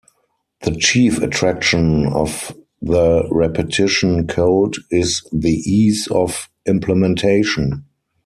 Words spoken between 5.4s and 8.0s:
ease of implementation.